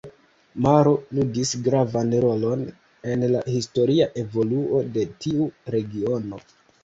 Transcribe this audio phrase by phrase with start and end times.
[0.65, 2.63] Maro ludis gravan rolon
[3.13, 6.41] en la historia evoluo de tiu regiono.